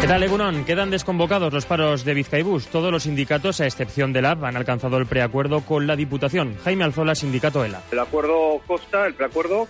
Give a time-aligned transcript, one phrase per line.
[0.00, 0.66] ¿Qué tal, Egunon?
[0.66, 2.66] Quedan desconvocados los paros de Vizcaibus.
[2.66, 6.56] Todos los sindicatos, a excepción del AB, han alcanzado el preacuerdo con la Diputación.
[6.62, 7.80] Jaime Alzola, sindicato ELA.
[7.90, 9.66] El acuerdo consta, el preacuerdo,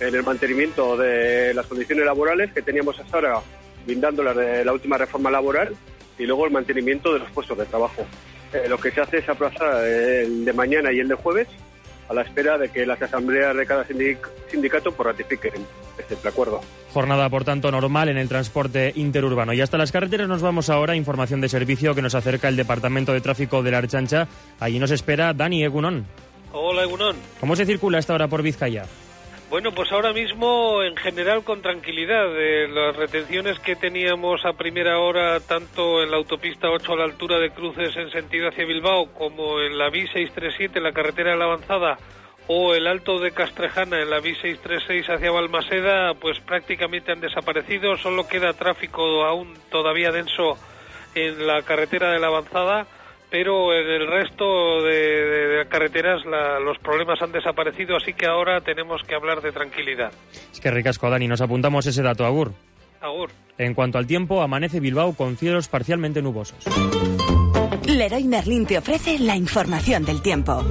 [0.00, 3.40] en el mantenimiento de las condiciones laborales que teníamos hasta ahora,
[3.84, 5.76] brindándolas de la última reforma laboral,
[6.18, 8.06] y luego el mantenimiento de los puestos de trabajo.
[8.54, 11.48] Eh, lo que se hace es aplazar el de mañana y el de jueves
[12.08, 15.52] a la espera de que las asambleas de cada sindicato pues, ratifiquen
[15.98, 16.60] este preacuerdo.
[16.94, 19.52] Jornada, por tanto, normal en el transporte interurbano.
[19.52, 20.94] Y hasta las carreteras nos vamos ahora.
[20.94, 24.28] Información de servicio que nos acerca el Departamento de Tráfico de la Archancha.
[24.60, 26.06] Allí nos espera Dani Egunon.
[26.52, 27.16] Hola, Egunon.
[27.40, 28.84] ¿Cómo se circula esta hora por Vizcaya?
[29.50, 32.26] Bueno, pues ahora mismo en general con tranquilidad.
[32.40, 37.04] Eh, las retenciones que teníamos a primera hora, tanto en la autopista 8 a la
[37.04, 41.46] altura de cruces en sentido hacia Bilbao, como en la B637, la carretera de la
[41.46, 41.98] avanzada,
[42.46, 47.96] o el Alto de Castrejana en la B636 hacia Balmaseda, pues prácticamente han desaparecido.
[47.96, 50.58] Solo queda tráfico aún todavía denso
[51.14, 52.86] en la carretera de la avanzada
[53.34, 56.22] pero en el resto de, carreteras
[56.64, 60.12] los problemas han desaparecido, así que ahora tenemos que hablar de tranquilidad.
[60.52, 62.52] Es que ricasco, Dani, nos apuntamos ese dato, Agur.
[63.00, 63.30] Agur.
[63.58, 66.64] En cuanto al tiempo, amanece Bilbao con cielos parcialmente nubosos.
[67.88, 70.64] Leroy Merlin te ofrece la información del tiempo.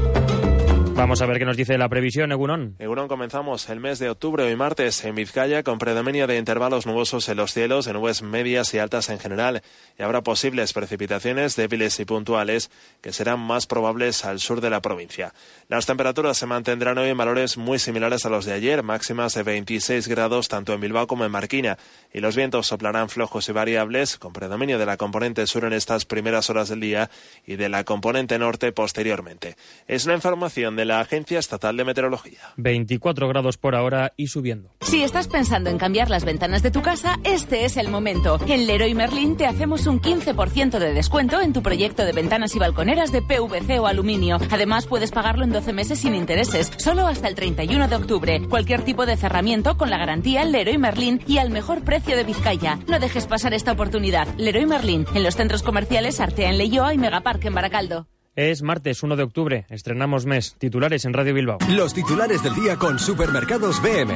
[0.96, 2.76] Vamos a ver qué nos dice la previsión, Egunon.
[2.78, 7.28] Egunon, comenzamos el mes de octubre, hoy martes, en Vizcaya, con predominio de intervalos nubosos
[7.30, 9.64] en los cielos, en nubes medias y altas en general,
[9.98, 12.70] y habrá posibles precipitaciones débiles y puntuales
[13.02, 15.34] que serán más probables al sur de la provincia.
[15.68, 19.42] Las temperaturas se mantendrán hoy en valores muy similares a los de ayer, máximas de
[19.42, 21.80] 26 grados tanto en Bilbao como en Marquina,
[22.14, 26.06] y los vientos soplarán flojos y variables, con predominio de la componente sur en estas
[26.06, 27.10] primeras horas del día
[27.48, 29.58] y de la componente norte posteriormente.
[29.88, 32.40] Es una información de la Agencia Estatal de Meteorología.
[32.58, 34.72] 24 grados por hora y subiendo.
[34.82, 38.40] Si estás pensando en cambiar las ventanas de tu casa, este es el momento.
[38.48, 42.60] En Leroy Merlin te hacemos un 15% de descuento en tu proyecto de ventanas y
[42.60, 44.38] balconeras de PVC o aluminio.
[44.52, 48.42] Además, puedes pagarlo en 12 meses sin intereses, solo hasta el 31 de octubre.
[48.50, 52.80] Cualquier tipo de cerramiento con la garantía Leroy Merlin y al mejor precio de Vizcaya.
[52.88, 54.28] No dejes pasar esta oportunidad.
[54.38, 58.08] Leroy Merlin, en los centros comerciales Artea en Leyoa y Megapark en Baracaldo.
[58.36, 60.56] Es martes 1 de octubre, estrenamos mes.
[60.58, 61.60] Titulares en Radio Bilbao.
[61.70, 64.16] Los titulares del día con Supermercados BM.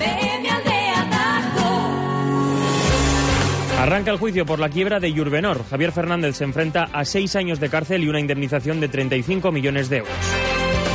[3.77, 5.63] Arranca el juicio por la quiebra de Yurbenor.
[5.69, 9.87] Javier Fernández se enfrenta a seis años de cárcel y una indemnización de 35 millones
[9.87, 10.15] de euros.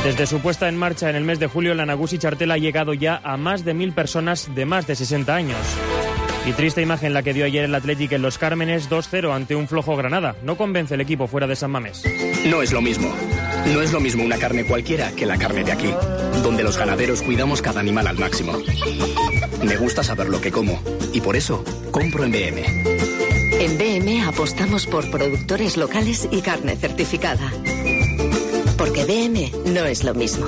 [0.03, 2.93] Desde su puesta en marcha en el mes de julio, la Nagusi Chartel ha llegado
[2.93, 5.57] ya a más de mil personas de más de 60 años.
[6.45, 9.67] Y triste imagen la que dio ayer el Atlético en Los Cármenes 2-0 ante un
[9.67, 10.35] flojo Granada.
[10.43, 12.03] No convence el equipo fuera de San Mamés.
[12.45, 13.13] No es lo mismo.
[13.73, 15.89] No es lo mismo una carne cualquiera que la carne de aquí,
[16.43, 18.53] donde los ganaderos cuidamos cada animal al máximo.
[19.63, 20.81] Me gusta saber lo que como
[21.13, 22.65] y por eso compro en BM.
[23.61, 27.49] En BM apostamos por productores locales y carne certificada.
[28.77, 30.45] Porque BM no es lo mismo.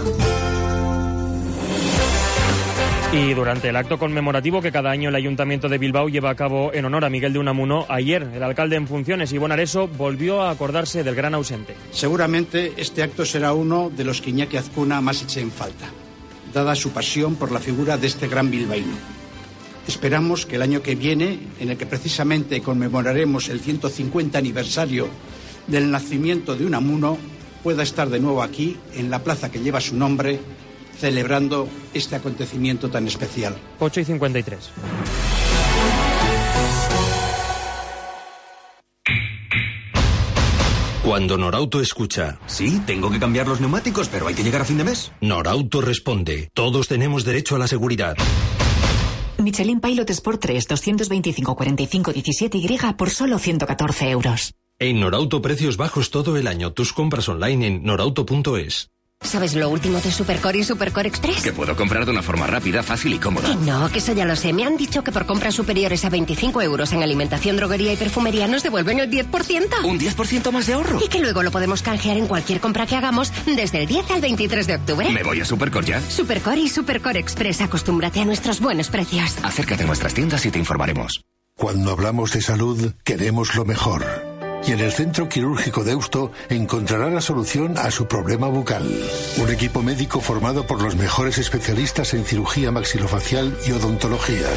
[3.13, 6.73] Y durante el acto conmemorativo que cada año el Ayuntamiento de Bilbao lleva a cabo
[6.73, 10.51] en honor a Miguel de Unamuno, ayer el alcalde en funciones, Ivón Areso, volvió a
[10.51, 11.75] acordarse del gran ausente.
[11.91, 15.87] Seguramente este acto será uno de los que Iñaki Azcuna más eche en falta,
[16.53, 18.95] dada su pasión por la figura de este gran bilbaíno.
[19.87, 25.07] Esperamos que el año que viene, en el que precisamente conmemoraremos el 150 aniversario
[25.67, 27.17] del nacimiento de Unamuno,
[27.63, 30.39] pueda estar de nuevo aquí, en la plaza que lleva su nombre,
[30.97, 33.55] celebrando este acontecimiento tan especial.
[33.79, 34.71] 8 y 53.
[41.05, 44.79] Cuando Norauto escucha, sí, tengo que cambiar los neumáticos, pero hay que llegar a fin
[44.79, 45.11] de mes.
[45.21, 48.17] Norauto responde, todos tenemos derecho a la seguridad.
[49.37, 54.53] Michelin Pilot Sport 3 225 45 17 Y por solo 114 euros.
[54.79, 56.73] En Norauto precios bajos todo el año.
[56.73, 58.89] Tus compras online en norauto.es.
[59.21, 61.41] ¿Sabes lo último de Supercore y Supercore Express?
[61.41, 63.49] Que puedo comprar de una forma rápida, fácil y cómoda.
[63.49, 64.53] Que no, que eso ya lo sé.
[64.53, 68.47] Me han dicho que por compras superiores a 25 euros en alimentación, droguería y perfumería
[68.47, 69.83] nos devuelven el 10%.
[69.83, 70.99] ¿Un 10% más de ahorro?
[71.03, 74.21] Y que luego lo podemos canjear en cualquier compra que hagamos desde el 10 al
[74.21, 75.09] 23 de octubre.
[75.09, 76.01] ¿Me voy a Supercore ya?
[76.01, 77.61] Supercore y Supercore Express.
[77.61, 79.35] Acostúmbrate a nuestros buenos precios.
[79.43, 81.21] Acércate a nuestras tiendas y te informaremos.
[81.57, 84.05] Cuando hablamos de salud, queremos lo mejor.
[84.67, 88.83] Y en el Centro Quirúrgico Deusto encontrará la solución a su problema bucal.
[89.41, 94.47] Un equipo médico formado por los mejores especialistas en cirugía maxilofacial y odontología.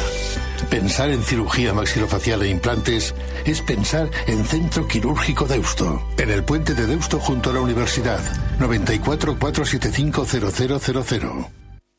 [0.71, 3.15] Pensar en cirugía maxilofacial e implantes
[3.45, 6.03] es pensar en Centro Quirúrgico Deusto.
[6.17, 8.21] En el puente de Deusto junto a la universidad.
[8.59, 11.31] 94 475 0000.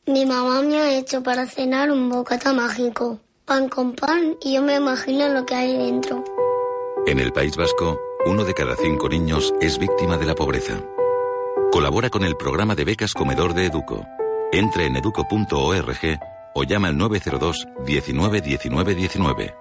[0.06, 3.20] Mi mamá me ha hecho para cenar un bocata mágico
[3.50, 6.22] pan con pan y yo me imagino lo que hay dentro.
[7.06, 10.80] En el País Vasco, uno de cada cinco niños es víctima de la pobreza.
[11.72, 14.04] Colabora con el programa de becas Comedor de Educo.
[14.52, 16.20] Entre en educo.org
[16.54, 19.54] o llama al 902 19 19 19.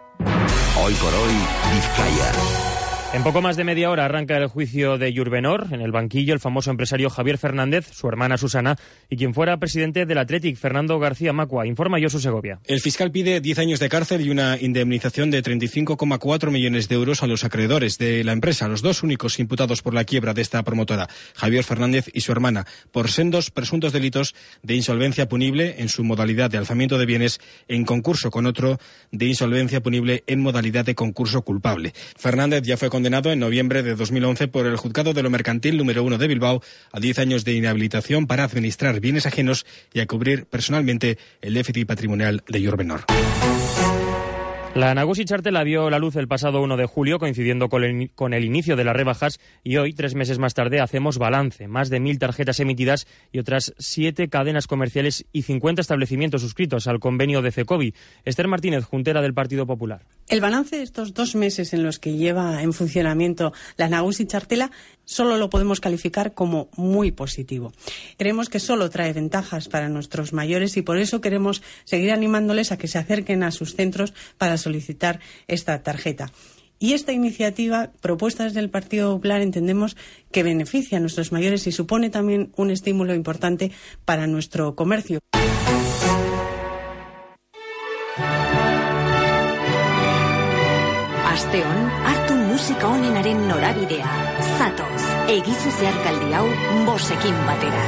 [0.83, 1.33] Hoy por hoy,
[1.74, 2.88] Vizcaya.
[3.11, 5.69] En poco más de media hora arranca el juicio de Yurbenor.
[5.71, 8.77] En el banquillo, el famoso empresario Javier Fernández, su hermana Susana
[9.09, 11.65] y quien fuera presidente del Athletic, Fernando García Macua.
[11.65, 12.59] Informa Josu Segovia.
[12.65, 17.23] El fiscal pide 10 años de cárcel y una indemnización de 35,4 millones de euros
[17.23, 20.61] a los acreedores de la empresa, los dos únicos imputados por la quiebra de esta
[20.61, 26.03] promotora, Javier Fernández y su hermana, por sendos presuntos delitos de insolvencia punible en su
[26.03, 28.77] modalidad de alzamiento de bienes en concurso con otro
[29.11, 31.94] de insolvencia punible en modalidad de concurso culpable.
[32.15, 36.04] Fernández ya fue condenado en noviembre de 2011 por el Juzgado de lo Mercantil número
[36.04, 36.62] 1 de Bilbao
[36.92, 41.88] a 10 años de inhabilitación para administrar bienes ajenos y a cubrir personalmente el déficit
[41.88, 43.06] patrimonial de Yorbenor.
[44.80, 48.78] La Nagusi Chartela vio la luz el pasado 1 de julio, coincidiendo con el, inicio
[48.78, 51.68] de las rebajas, y hoy, tres meses más tarde, hacemos balance.
[51.68, 57.02] Más de mil tarjetas emitidas y otras siete cadenas comerciales y 50 establecimientos suscritos al
[57.02, 57.94] convenio de CECOBI.
[58.24, 60.06] Esther Martínez, juntera del Partido Popular.
[60.30, 64.72] El balance de estos dos meses en los que lleva en funcionamiento la Nagusi Chartela
[65.09, 67.73] solo lo podemos calificar como muy positivo.
[68.17, 72.77] Creemos que solo trae ventajas para nuestros mayores y por eso queremos seguir animándoles a
[72.77, 76.31] que se acerquen a sus centros para solicitar esta tarjeta.
[76.77, 79.97] Y esta iniciativa, propuesta desde el Partido Popular, entendemos
[80.31, 83.71] que beneficia a nuestros mayores y supone también un estímulo importante
[84.06, 85.19] para nuestro comercio.
[95.30, 96.46] Egizu zeharkaldi hau
[96.88, 97.84] bosekin batera.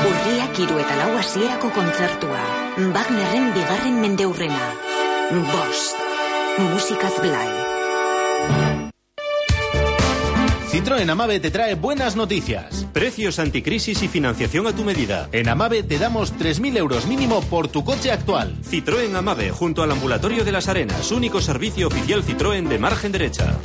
[0.00, 2.44] Urriak hiru eta lau hasierako kontzertua.
[2.94, 4.70] Wagnerren bigarren mendeurrena.
[5.50, 6.06] Bost.
[6.70, 7.50] Músicas Blay.
[10.70, 12.86] Citroën Amave te trae buenas noticias.
[12.92, 15.28] Precios anticrisis y financiación a tu medida.
[15.32, 18.56] En Amave te damos 3.000 euros mínimo por tu coche actual.
[18.62, 23.58] Citroën Amave, junto al Ambulatorio de las Arenas, único servicio oficial Citroën de margen derecha.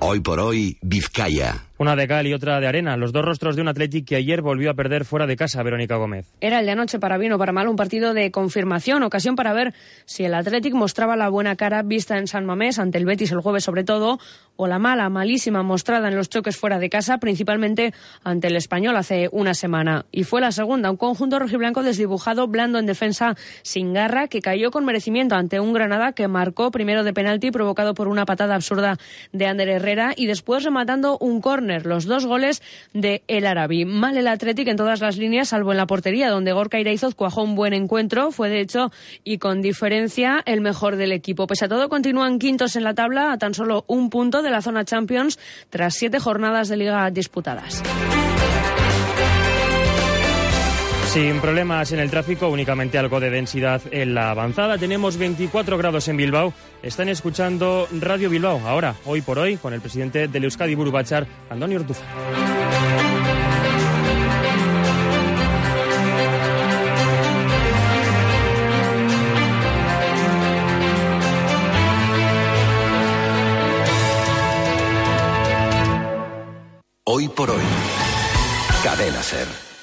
[0.00, 1.64] Hoy por hoy, Vizcaya.
[1.76, 2.96] Una de cal y otra de arena.
[2.96, 5.96] Los dos rostros de un Athletic que ayer volvió a perder fuera de casa, Verónica
[5.96, 6.32] Gómez.
[6.40, 9.52] Era el de anoche para bien o para mal un partido de confirmación, ocasión para
[9.52, 9.74] ver
[10.04, 13.40] si el Athletic mostraba la buena cara vista en San Mamés ante el Betis el
[13.40, 14.20] jueves sobre todo,
[14.54, 17.92] o la mala, malísima mostrada en los choques fuera de casa, principalmente
[18.22, 20.06] ante el Español hace una semana.
[20.12, 24.70] Y fue la segunda, un conjunto rojiblanco desdibujado, blando en defensa, sin garra, que cayó
[24.70, 28.96] con merecimiento ante un Granada que marcó primero de penalti provocado por una patada absurda
[29.32, 32.62] de Ander Herrera y después rematando un los dos goles
[32.92, 33.84] de El Arabi.
[33.84, 37.42] Mal el Athletic en todas las líneas, salvo en la portería, donde Gorka Iraizoz cuajó
[37.42, 38.30] un buen encuentro.
[38.30, 38.92] Fue, de hecho,
[39.24, 41.46] y con diferencia, el mejor del equipo.
[41.46, 44.62] Pese a todo, continúan quintos en la tabla a tan solo un punto de la
[44.62, 45.38] zona Champions
[45.70, 47.82] tras siete jornadas de liga disputadas.
[51.14, 54.78] Sin problemas en el tráfico, únicamente algo de densidad en la avanzada.
[54.78, 56.52] Tenemos 24 grados en Bilbao.
[56.82, 58.58] Están escuchando Radio Bilbao.
[58.66, 62.02] Ahora, hoy por hoy, con el presidente del Euskadi Burubachar, Antonio Ortuza.
[77.04, 77.62] Hoy por hoy,
[78.82, 79.73] Cadena Ser.